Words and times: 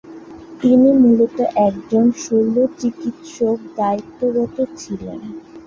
তিনি 0.61 0.89
মূলত 1.01 1.37
একজন 1.67 2.05
শল্যচিকিৎসক 2.23 3.57
দায়িত্বরত 3.77 4.57
ছিলেন। 4.77 5.19